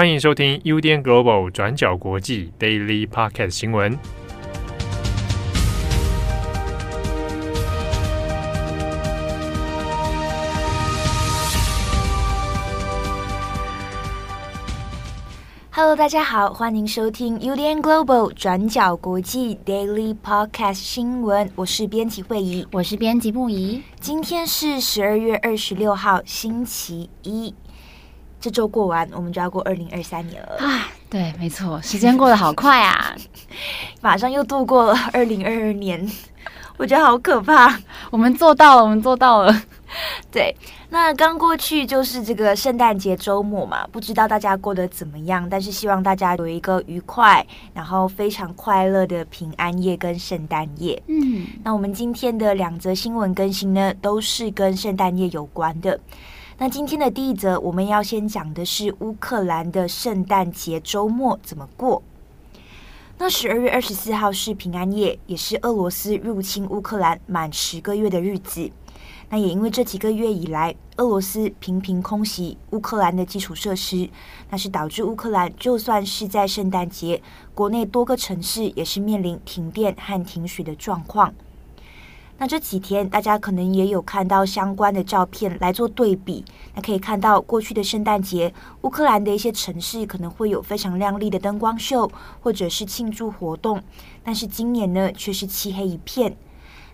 [0.00, 3.98] 欢迎收听 UDN Global 转角国际 Daily Podcast 新闻。
[15.70, 21.52] Hello，大家好，欢迎收听 UDN Global 转角国际 Daily Podcast 新闻。
[21.54, 23.82] 我是编辑惠仪，我是编辑木仪。
[24.00, 27.54] 今天是十二月二十六号，星期一。
[28.40, 30.88] 这周过完，我们就要过二零二三年了啊！
[31.10, 33.14] 对，没错，时间过得好快啊，
[34.00, 36.10] 马上又度过了二零二二年，
[36.78, 37.78] 我觉得好可怕。
[38.10, 39.62] 我们做到了，我们做到了。
[40.30, 40.54] 对，
[40.88, 45.46] 那刚过去就是这个圣诞节周末嘛，不知道大家过得怎么样？
[45.50, 47.44] 但是希望大家有一个愉快，
[47.74, 51.02] 然后非常快乐的平安夜跟圣诞夜。
[51.08, 55.98] 嗯，那我们今天的两则新闻更新呢，都是跟圣诞夜有关的。
[56.62, 62.02] 那今天的第一则，我们要先讲的是乌克兰的圣诞节周末怎么过。
[63.16, 68.70] 那十二月二十四号是平安夜，也是俄罗斯入侵乌克兰满十个月的日子。
[69.30, 74.10] 那也因为这几个月以来，俄罗斯频频空袭乌克兰的基础设施，
[74.50, 77.22] 那是导致乌克兰就算是在圣诞节，
[77.54, 81.32] 国内多个城市也是面临停电和停水的状况。
[82.40, 86.42] 那这几天，大家可能也有看到相关的照片来做对比。
[86.74, 92.10] 那可以看到，过去的圣诞节，乌克兰的一些城市可能会有非常亮丽的灯光秀，
[92.40, 93.82] 或者是庆祝活动。
[94.24, 96.34] 但是今年呢，却是漆黑一片。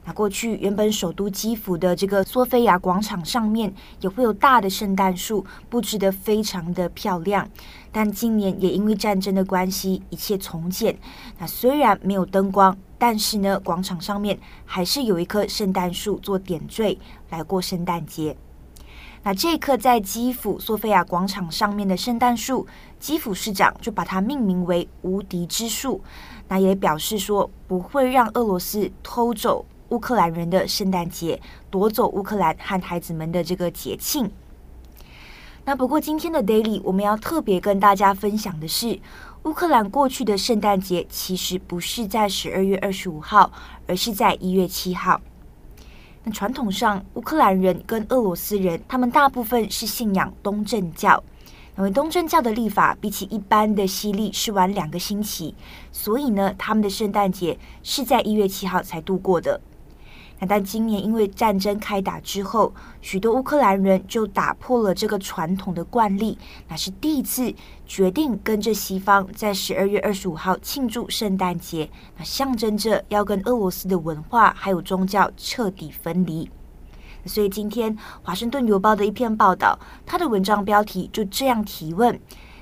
[0.05, 7.49] 那过去原本首都基辅的这个索菲亚广场上面，也会有大的圣诞树，布置得非常的漂亮。
[7.93, 10.99] 但今年也因为战争的关系，一切从简。
[11.39, 12.77] 那虽然没有灯光。
[12.99, 16.99] 但是呢，广场上面还是有一棵圣诞树做点缀
[17.31, 18.37] 来过圣诞节。
[19.23, 22.67] 那这棵在基辅索菲亚广场上面的圣诞树，
[23.01, 26.01] 基辅市长就把它命名为“无敌之树”。
[26.49, 31.41] 那也表示说不会让俄罗斯偷走乌克兰人的圣诞节，
[31.71, 34.31] 夺走乌克兰和孩子们的这个节庆。
[35.65, 38.99] 那不过今天的 Daily 我们要特别跟大家分享的是。
[39.47, 43.49] 乌克兰过去的圣诞节其实不是在十二月二十五号，
[43.87, 45.21] 而是在一月七号。
[46.25, 51.23] 那传统上，乌克兰人跟俄罗斯人，他们大部分是信仰东正教。
[51.79, 55.55] 因为东正教的历法比起一般的西历是晚两个星期，
[55.93, 59.61] 所以呢，他们的圣诞节是在一月七号才度过的。
[60.39, 66.37] 那但今年因为战争开打之后，许多乌克兰人就打破了这个传统的惯例，
[66.69, 67.55] 那是第一次
[67.87, 71.89] 决定跟着西方在十二月二十五号庆祝圣诞节，
[72.19, 76.51] 那象征着要跟俄罗斯的文化还有宗教彻底分离。
[77.25, 82.21] 所以今天华盛顿邮报的一篇报道，他的文章标题就这样提问：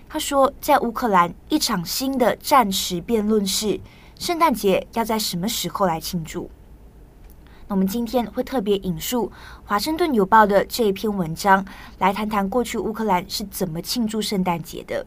[0.09, 3.81] 他说，在乌克兰一场新的战时辩论是，
[4.17, 6.49] 圣诞节要在什么时候来庆祝？
[7.75, 9.27] 我们今天会特别引述
[9.65, 11.65] 《华盛顿邮报》的这一篇文章，
[11.99, 15.05] 来谈谈过去乌克兰是怎么庆祝圣诞节的。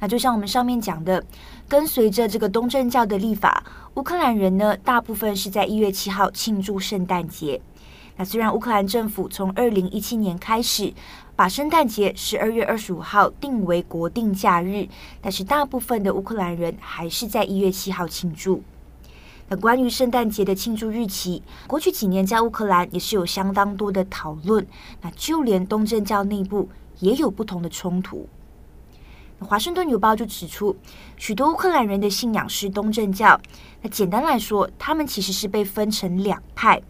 [0.00, 1.24] 那就像我们上面讲的，
[1.68, 3.62] 跟随着这个东正教的历法，
[3.94, 7.60] 乌克兰人呢，大部分是在一月七号庆祝圣诞节。
[8.16, 10.92] 那虽然乌克兰政府从二零一七年开始
[11.36, 14.88] 把圣诞节十二月二十五号定为国定假日，
[15.20, 18.60] 但是大部分的乌克兰人还是在一月七号庆祝。
[19.52, 24.64] 那关于圣诞节的庆祝日期，过去几年在乌克兰也是有相当多的讨论。
[25.02, 26.68] 那就连东正教内部
[27.00, 28.28] 也有不同的冲突。
[29.40, 30.76] 华盛顿邮报就指出，
[31.16, 33.40] 许多乌克兰人的信仰是东正教。
[33.82, 36.80] 那简单来说，他们其实是被分成两派。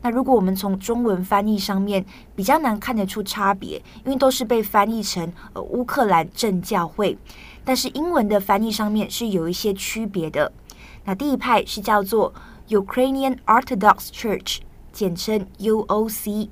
[0.00, 2.06] 那如果我们从中文翻译上面
[2.36, 7.18] 比较难看得出差别，因为都是被翻译成呃乌克兰正教会，
[7.64, 10.52] 但是英文的翻译上面是有一些区别的。
[11.06, 12.34] 那第一派是叫做
[12.68, 14.58] Ukrainian Orthodox Church，
[14.92, 16.50] 简称 UOC。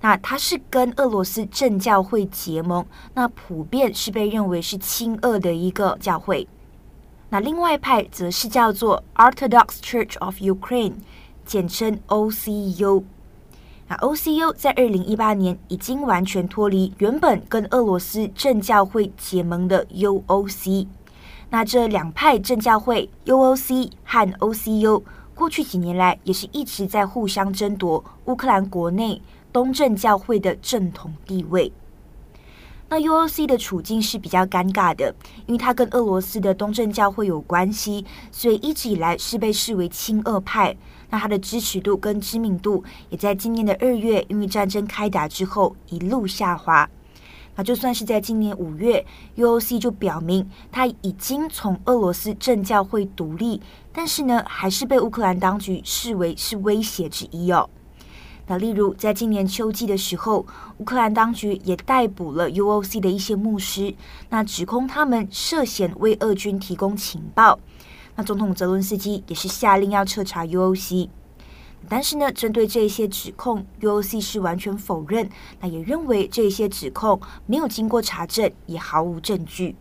[0.00, 6.46] 那它是跟俄罗斯正教会结盟，那普遍是被认为是亲俄的一个教会。
[7.30, 10.94] 那另外一派则是叫做 Orthodox Church of Ukraine，
[11.44, 13.02] 简称 OCU。
[13.88, 20.86] 那 OCU 在二零一八年已经完全脱离原本跟俄罗斯正教会结盟的 UOC。
[21.50, 25.02] 那这两派正教会 UOC 和 OCU
[25.34, 29.22] 过去几年来也是一直在互相争夺乌克兰国内
[29.52, 31.72] 东正教会的正统地位。
[32.90, 35.14] 那 UOC 的处境是比较尴尬的，
[35.46, 40.74] 因为它跟俄罗斯的东正教会有关系，所以一直以来是被视为亲俄派。
[41.10, 46.88] 那它的支持度跟知名度也在今年的二月，因为战争开打之后一路下滑。
[47.58, 53.60] 那就算是在今年五月，UOC 就表明他已经从俄罗斯正教会独立，
[53.92, 57.68] 但是呢，还是被乌克兰当局视为是威胁之一哦。
[58.46, 60.46] 那例如在今年秋季的时候，
[60.76, 63.92] 乌克兰当局也逮捕了 UOC 的一些牧师，
[64.30, 67.58] 那指控他们涉嫌为俄军提供情报。
[68.14, 71.08] 那总统泽伦斯基也是下令要彻查 UOC。
[71.86, 75.28] 但是呢，针对这些指控，UOC 是完全否认，
[75.60, 79.76] 那也认为这些指控没有经过查证，也毫无证据。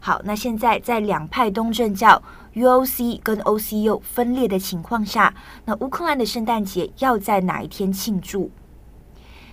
[0.00, 2.22] 好，那现在在两派东正教
[2.54, 8.50] UOC 跟 OCU 分裂的情况下，那乌克兰的圣诞节要在哪一天庆祝？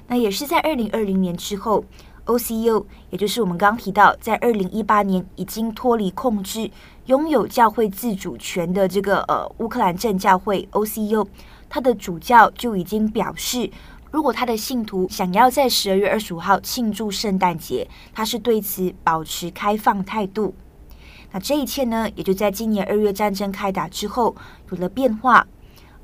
[0.08, 1.84] 那也是在二零二零年之后
[2.26, 6.72] ，OCU 也就是我们刚刚提到，在二零一八年已经脱离控制。
[7.06, 11.24] 拥有教会自主权的这个呃乌克兰正教会 OCU，
[11.70, 13.70] 他的主教就已经表示，
[14.10, 20.56] 如果他的信徒想要在十二月二十五号庆祝圣诞节，他是对此保持开放态度。
[21.32, 24.36] 那这一切呢，也就在今年二月战争开打之后
[24.72, 25.46] 有了变化。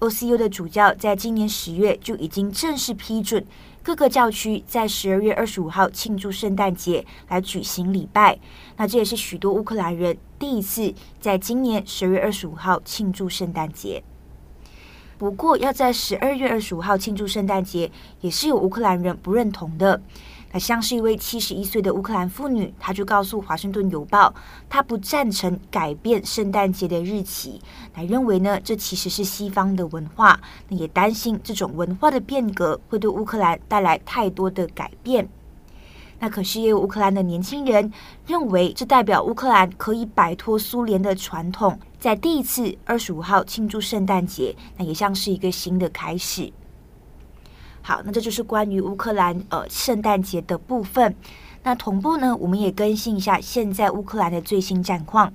[0.01, 3.45] OCU 的主教在今年十月就已经正式批准。
[3.83, 8.37] 各个教区在十二月二十五号庆祝圣诞节来举行礼拜，
[8.77, 14.03] 那这也是许多乌克兰人第一次在今年十二月二十五号庆祝圣诞节。
[15.19, 20.01] 不过，要在十二月二十五号庆祝圣诞节，也是有乌克兰人不认同的。
[20.51, 24.29] 那像是一位七十一岁的乌克兰妇女，她就告诉《华盛顿邮报》，
[24.69, 27.61] 她不赞成改变圣诞节的日期，
[27.95, 35.29] 那认为呢，这其实是西方的文化，那也担心这种文化的变革会对乌克兰带来太多的改变。
[36.19, 37.91] 那可是也有乌克兰的年轻人
[38.27, 46.53] 认为，这代表乌克兰可以摆脱苏联的传统，在第一次二十五号庆祝圣诞节，那也像是一个新的开始。
[47.81, 51.15] 好，那这就是关于乌克兰呃圣诞节的部分。
[51.63, 55.31] 那同步呢，我们也更新一下现在乌克兰的最新战况。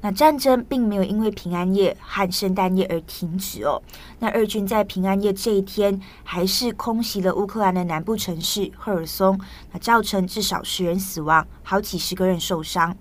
[0.00, 3.80] 那战争并没有因为平安夜和圣诞夜而停止哦。
[4.18, 9.40] 那俄军在平安夜这一天还是空袭了乌克兰的南部城市赫尔松，
[9.72, 12.94] 那造成至少十人死亡，好几十个人受伤。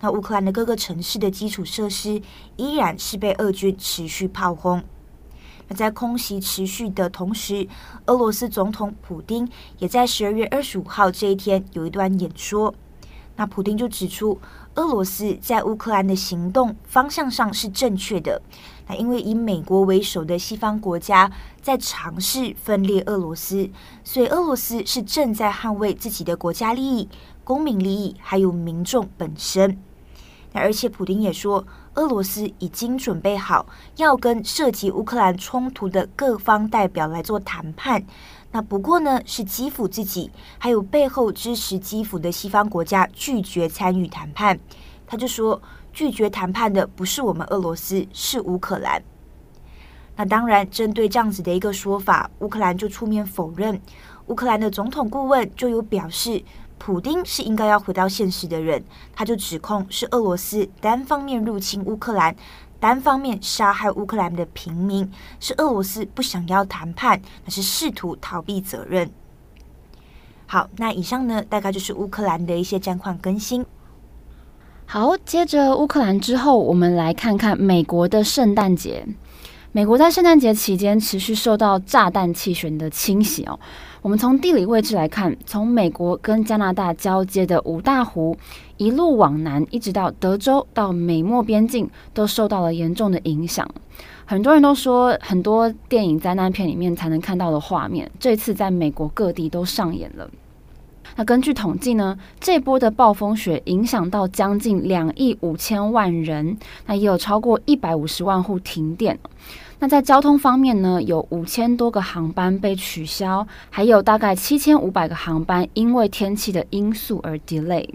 [0.00, 2.20] 那乌克兰的各个城市的基础设施
[2.56, 4.82] 依然是被俄军持续炮轰。
[5.74, 7.66] 在空袭持续的同时，
[8.06, 12.74] 俄罗斯总统普丁也在十二月二十五号这一天有一段演说。
[13.36, 14.38] 那普丁就指出，
[14.74, 18.42] 俄罗斯在乌克兰的行动方向上是正确的。
[18.86, 21.30] 那因为以美国为首的西方国家
[21.62, 23.70] 在尝试分裂俄罗斯，
[24.04, 27.08] 所以俄罗斯是正在捍卫自己的国家利益、
[27.42, 29.78] 公民利益，还有民众本身。
[30.52, 31.64] 那而且普丁也说，
[31.94, 33.66] 俄罗斯已经准备好
[33.96, 38.04] 要跟涉及乌克兰冲突的各方代表来做谈判。
[38.52, 44.58] 那不过呢，是基辅自己还有背后支持基辅的西方国家拒绝参与谈判。
[45.06, 45.60] 他就说，
[45.92, 49.02] 拒绝谈判的不是我们俄罗斯，是乌克兰。
[50.16, 53.80] 那当然，针对这样子的一个说法，乌克兰就出面否认。
[54.26, 56.42] 乌克兰的总统顾问就有表示。
[56.80, 58.82] 普丁是应该要回到现实的人，
[59.14, 62.34] 他就指控是俄罗斯单方面入侵乌克兰，
[62.80, 69.10] 单方面杀害乌克兰的平民，是俄罗斯不想要谈判，那是试图逃避责任。
[70.46, 73.64] 好，那以上呢，大概就是乌克兰的一些战况更新。
[74.86, 79.06] 好，接着乌克兰之后，我们来看看美国的圣诞节。
[79.72, 83.56] 美国在圣诞节期间持续受到炸弹气旋的侵袭哦。
[84.02, 88.36] 我们从地理位置来看，从美国跟加拿大交接的五大湖
[88.78, 93.68] 一路往南，一直到德州到美墨边境，都受到了严重的影响。
[94.24, 100.28] 很多人都说，很多电影灾难片里面才能看到的画面，这次在美国各地都上演了。
[101.16, 109.18] 那根据统计呢，这波的暴风雪影响到将近两亿五千万人，那也有超过一百五十万户停电。
[109.78, 117.88] 那在交通方面呢，有五千多个航班被取消，还有大概七千五百个航班因为天气的因素而 delay。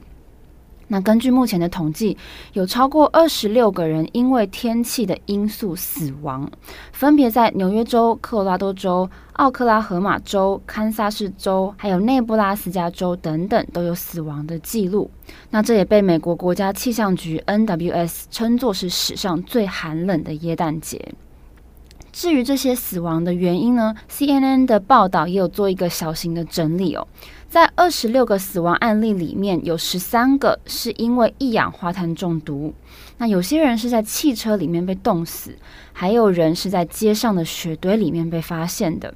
[0.88, 2.18] 那根据目前的统计，
[2.54, 6.50] 有超过二十六个人因为天气的因素死亡，
[6.92, 15.10] 分别在纽约州、科罗拉多州、奥克拉荷马州、堪萨斯州，还有内布拉斯加州等等都有死亡的记录。
[15.50, 21.14] 那这也被美国国家气象局 NWS 称作是史上最寒冷的耶诞节。
[22.16, 27.06] 至于这些死亡的原因呢，CNN 的报道也有做一个小型的整理哦。
[27.50, 32.74] 在二十六个死亡案例里面，有十三个是因为一氧化碳中毒。
[33.18, 35.58] 那有些人是在汽车里面被冻死，
[35.92, 39.14] 还有人是在街上的雪堆里面被发现的。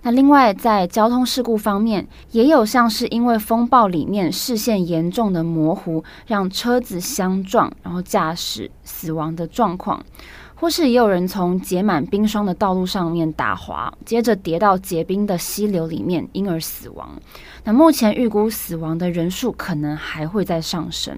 [0.00, 10.02] 那另外在交通事故方面，也有像是因为风暴里面视线严重的模糊，让车子相撞，然后驾驶死亡的状况。
[10.56, 17.20] 或是也有人从结满冰霜的道路上面打滑，接着跌到结冰的溪流里面，因而死亡。
[17.64, 21.16] 那目前预估死亡的人数可能还会再上升。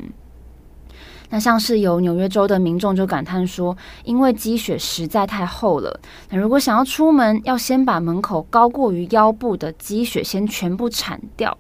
[1.30, 11.57] 那像是有纽约州的民众就感叹说，因为积雪实在太厚了，那如果想要出门，要先把门口高过于腰部的积雪先全部铲掉。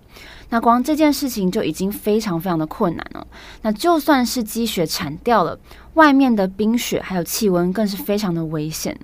[0.48, 3.26] 那光这件事情就已经非常非常的困难了。
[3.60, 5.58] 那就算是积雪铲掉了，
[5.98, 8.96] 外面的冰雪还有气温更是非常的危险。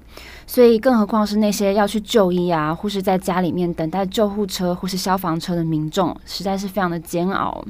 [0.46, 7.64] 所以，更何况是那些要去就医啊，或是在家里面等待救护车或是消防车的民众，实在是非常的煎熬。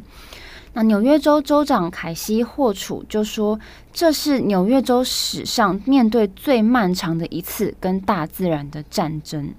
[0.75, 3.59] 那纽约州州长凯西霍楚就说
[3.95, 9.55] ：“这是纽约州史上面对最漫长的一次跟大自然的战争。”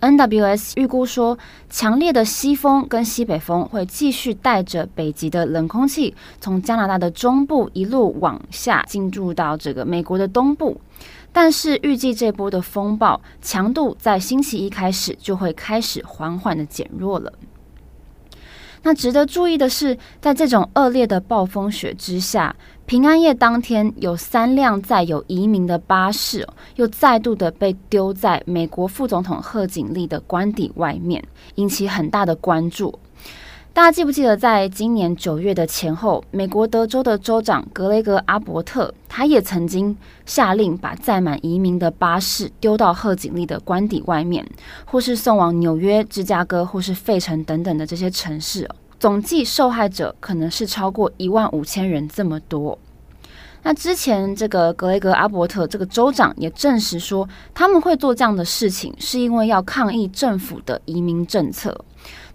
[0.00, 1.36] NWS 预估说，
[1.68, 10.80] 强烈的西风跟西北风会继续带着北极的冷空气，从加拿大的中部一路往下进入到这个美国的东部。
[11.32, 17.32] 但是预计这波的风暴强度在星期一开始就会开始缓缓的减弱了。
[18.82, 22.54] 那值得注意的是，在这种恶劣的暴风雪之下，
[22.86, 31.22] 平安夜当天，有三辆载有移民的巴士又再度的被丢在美国副总统贺锦丽的官邸外面，
[31.56, 32.98] 引起很大的关注。
[33.78, 44.44] 大家记不记得，在今年九月的前后，美国德州的州长格雷格阿伯特，他也曾经下令把载满移民的巴士丢到贺锦丽的官邸外面，
[44.84, 48.68] 或是送往纽约、芝加哥或是费城等等的这些城市。
[48.98, 52.76] 总计受害者可能是超过一万五千人这么多。
[53.68, 61.78] 那之前这个格雷格阿伯特这个州长也证实说，他们会做这样的事情，是因为要抗议政府的移民政策。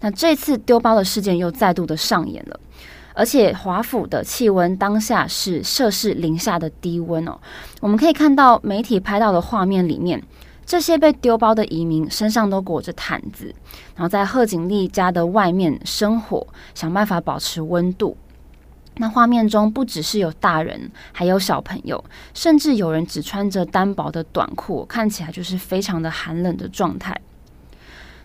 [0.01, 2.59] 那这次丢包的事件又再度的上演了，
[3.15, 7.35] 而且华府的气温当下是摄氏零下的低温哦。
[7.81, 10.21] 我们可以看到媒体拍到的画面里面，
[10.67, 13.51] 这些被丢包的移民身上都裹着毯子，
[13.95, 18.15] 然后在贺锦丽家的外面生火，想办法保持温度。
[18.97, 27.19] 那画面中不只是有大人，还有小朋友，甚至有人只穿着单薄的短裤，看起来就是非常的寒冷的状态。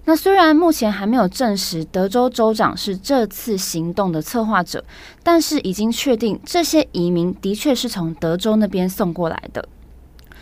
[0.05, 4.83] 那虽然目前还没有证实德州州长是这次行动的策划者，
[5.23, 9.69] 但是已经确定这些移民的确是从德州那边送过来的。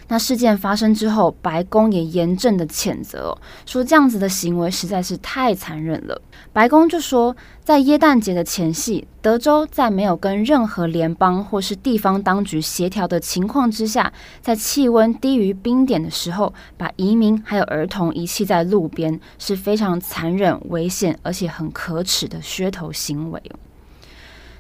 [0.09, 6.21] 那事件发生之后，白宫也严正的谴责，说这样子的行为实在是太残忍了。
[6.53, 7.35] 白宫就说，
[7.65, 23.43] 在耶诞节的前夕，德州在没有跟任何联邦或是地方当局协调的情况之下，在气温低于冰点的时候，把移民还有儿童遗弃在路边，是非常残忍、危险而且很可耻的噱头行为。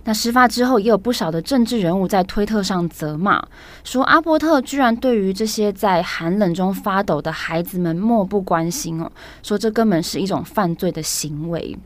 [0.09, 3.45] 那事发之后，也有不少的政治人物在推特上责骂，
[3.83, 9.11] 说阿伯特居然对于这些在寒冷中发抖的孩子们漠不关心哦，
[9.43, 11.77] 说这根本是一种犯罪的行为。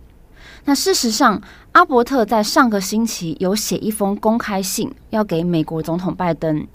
[0.66, 1.40] 那事实上，
[1.72, 6.66] 阿伯特在上个星期有写一封公开信，要给美国总统拜登。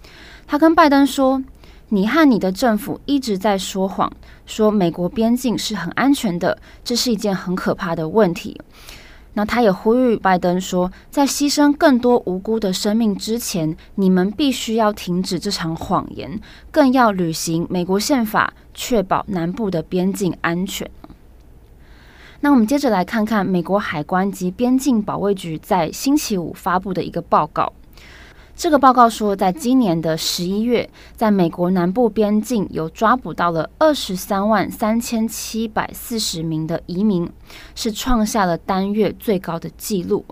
[0.48, 1.44] 他跟拜登说
[1.90, 4.12] ：“你和你的政府一直在说谎，
[4.48, 8.60] 说美国边境是很安全的，这是一件很可怕的问题。”
[9.36, 16.40] 那他也呼吁拜登说，在牺牲更多无辜的生命之前，你们必须要停止这场谎言，
[16.72, 20.90] 更要履行美国宪法，确保南部的边境安全。
[22.40, 27.74] 那我们接着来看看美国海关及边境保卫局在星期五发布的一个报告。
[28.56, 37.30] 这个报告说，在今年的十一月，在美国南部边境有抓捕到了二十三万三千七百四十名的移民，
[37.76, 40.24] 是创下了单月最高的纪录。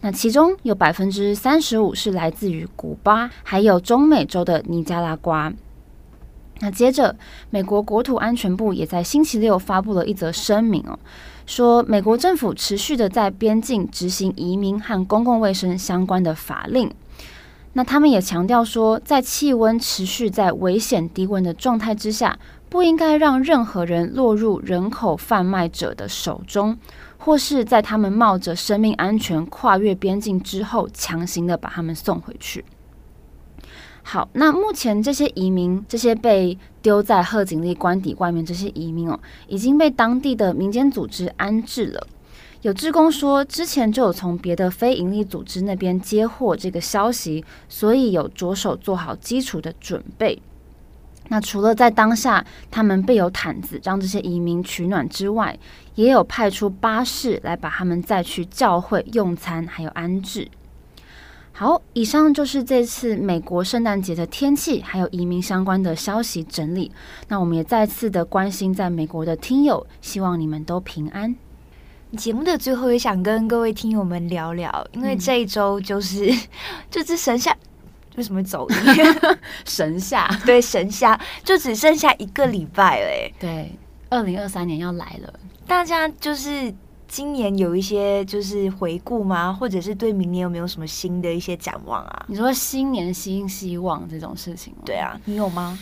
[0.00, 5.52] 那其中有百分之三十五是来自于古巴，还有中美洲的尼加拉瓜。
[6.58, 7.14] 那接着，
[7.50, 10.98] 美国国土安全部也在星期六发布了一则声明哦，
[11.46, 16.90] 说美国政府持续的在边境执行移民和公共卫生相关的法令。
[17.72, 26.76] 那他们也强调说，在气温持续在危险低温的状态之下，不应该让任何人落入人口贩卖者的手中，
[27.18, 32.64] 或是在他们冒着生命安全跨越边境之后，强行的把他们送回去。
[34.02, 42.04] 好，那目前这些移民，这些被丢在贺锦丽官邸外面这些移民哦，已经被当地的民间组织安置了。
[42.62, 50.42] 有志工说，之前就有从别的非营利组织那边接获这个消息，所以有着手做好基础的准备。
[51.28, 55.58] 那除了在当下他们备有毯子让这些移民取暖之外，
[55.94, 60.48] 也有派出巴士来把他们载去教会用餐，还有安置。
[61.52, 66.90] 好，以上就是这次美国圣诞节的天气，还有移民相关的消息整理。
[67.28, 71.36] 那我们也再次的关心在美国的听友，希望你们都平安。
[72.16, 76.40] 节目的最后也想跟各位听友们聊聊，因为这一周就是、嗯、
[76.90, 77.56] 就只剩下
[78.16, 78.76] 为什么走音？
[79.64, 83.06] 神下 对神下，就只剩下一个礼拜了。
[83.06, 83.72] 哎，对，
[84.08, 85.32] 二零二三年要来了，
[85.66, 86.74] 大家就是。
[87.12, 89.52] 今年有一些就是回顾吗？
[89.52, 92.24] 或者是对明年有没有什么新的一些展望啊？
[92.28, 95.76] 你说新年新希望这种事情，对啊，你有吗？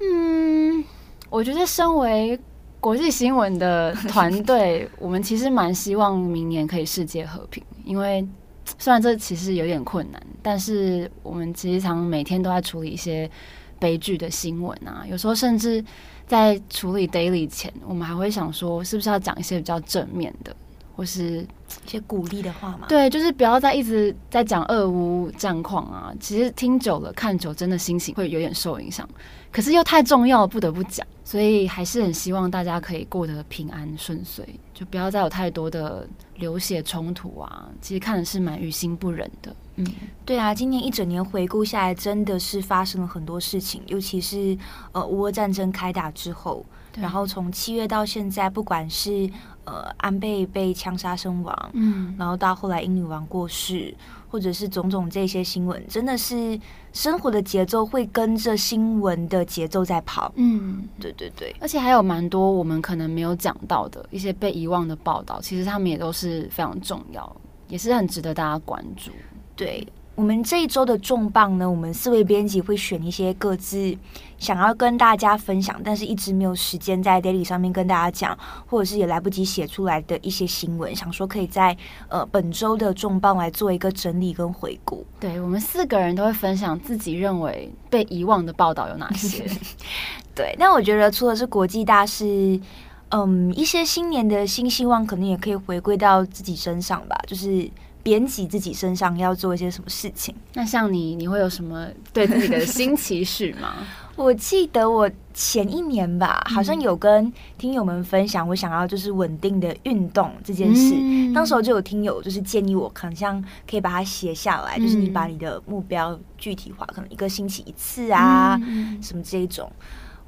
[0.00, 0.82] 嗯，
[1.28, 2.40] 我觉得身为
[2.80, 7.62] 国际新闻的团队，我们其实蛮希望明年可以世界和平。
[7.84, 8.26] 因为
[8.78, 13.30] 虽然这其实有点困难，但是我们其实常每天都在处理一些
[13.78, 15.84] 悲剧的新闻啊，有时候甚至
[16.26, 20.54] 在处理 daily 前，我们还会想说，是不是要讲一些比较正面的。
[20.96, 21.46] 或是
[21.86, 22.86] 一些鼓励的话嘛？
[22.88, 26.12] 对，就是不要再一直在讲俄乌战况啊。
[26.20, 29.08] 其实听久了、看久，真的心情会有点受影响。
[29.52, 31.06] 可是又太重要了，不得不讲。
[31.24, 36.04] 所以还是很希望大家可以过得平安顺遂，就不要再有太多的
[36.36, 37.68] 流血冲突啊。
[37.80, 39.54] 其实看的是蛮于心不忍的。
[39.76, 39.86] 嗯，
[40.24, 44.58] 对啊，今年一整年回顾下来，真的是发生了很多事情，尤其是
[44.90, 46.66] 呃，乌俄战争开打之后，
[46.96, 49.30] 然后从七月到现在，不管是
[49.64, 53.94] 呃，安倍被枪杀身亡，嗯，然后到后来英女王过世，
[54.28, 56.58] 或者是种种这些新闻，真的是
[56.92, 67.36] 生活的节奏会跟着新闻的节奏在跑，嗯，对对对，而且还有蛮多我们可能没有讲到的一些被遗忘的报道，其实他们也都是非常重要，
[67.68, 69.12] 也是很值得大家关注，
[69.54, 69.86] 对。
[70.20, 73.96] 我们这一周的重磅呢，我们四位编辑会选一些各自
[74.36, 81.74] 想要跟大家分享，但是一直没有时间在 Daily 上面跟大家讲，或者是也来不及写出来的一些新闻，想说可以在
[82.10, 85.06] 呃本周的重磅来做一个整理跟回顾。
[85.18, 89.46] 对，我们四个人都会分享自己认为被遗忘的报道有哪些。
[90.36, 92.60] 对，那我觉得除了是国际大事，
[93.08, 97.70] 嗯，一些新年的新希望，可能也可以回归到自己身上吧，就是。
[98.02, 100.34] 编辑自己身上要做一些什么事情？
[100.54, 103.74] 那像你，你会有什么对自己的新 期许吗？
[104.16, 110.94] 我记得我前一年吧，好像有跟听友们分享，我想要就是稳定的运动这件事。
[110.94, 119.70] 嗯、当时候就有听友就是建议我，可能像可以把它写下来，嗯、就是你把你的目标具体化，可能一个星期一次啊，嗯、什么这一种。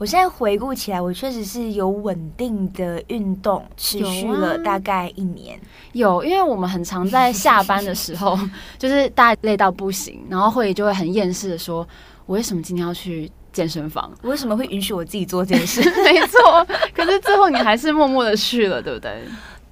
[0.03, 5.57] 我现在回顾起来，我确实是有稳定的运动，持续了大概一年。
[5.93, 8.37] 有啊，有，因为我们很常在下班的时候，
[8.77, 11.87] 就是大家累到不行，然后会就会很厌世的说
[12.27, 14.13] ：“我为什么今天要去健身房？
[14.23, 19.23] 我为什么会允许我自己做这件事？” 没错，可是最后你还是默默的去了，对不对？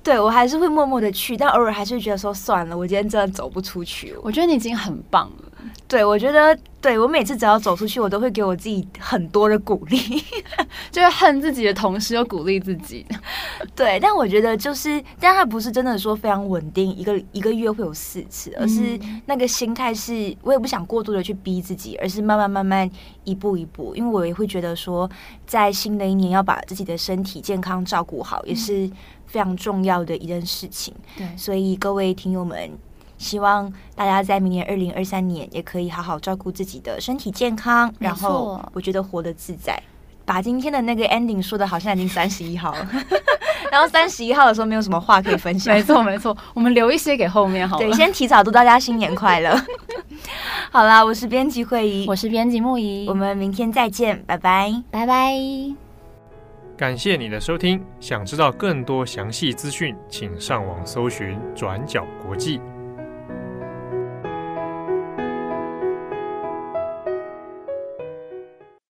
[0.02, 4.14] 对，我还是会默默的去，但偶尔还是觉得说算了，我今天真的走不出去。
[4.22, 5.44] 我觉得你已经很棒了。
[5.86, 9.98] 对，我觉得，对，我每次只要走出去，我都会给我自己很多的鼓励，
[10.90, 13.04] 就是恨自己的同时又鼓励自己。
[13.74, 22.88] 对，但我觉得就是，但他不是真的说非常稳定，一个一个月会有四次，而是那个心态是，我也不想过度的去逼自己，而是慢慢慢慢
[23.24, 25.10] 一步一步，因为我也会觉得说，
[25.46, 28.88] 在新的一年要把自己的身体健康照顾好，也是
[29.30, 30.92] 非常重要的一件事情。
[31.16, 32.70] 对，所以各位听友们。
[33.20, 39.78] 希望大家在明年二零二三年也可以好好照顾自己的身体健康，然后我觉得活得自在。
[40.24, 42.88] 把今天的那个 ending 说的好像已经三十一号了，
[43.70, 45.68] 然后三十一号的时候没有什么话可以分享。
[45.76, 47.84] 没错没错，我们留一些给后面好了。
[47.84, 49.54] 对，先提早祝大家新年快乐。
[50.72, 55.89] 好啦，我是编辑慧仪，我是编辑木宜，我们明天再见，拜拜拜拜。
[56.80, 62.58] 感谢你的收听，想知道更多详细资讯，请上网搜寻转角国际。